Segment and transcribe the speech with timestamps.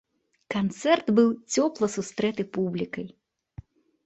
[0.53, 3.07] Канцэрт быў цёпла сустрэты публікай.